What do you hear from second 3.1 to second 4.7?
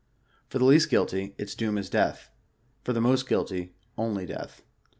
guihy, only death.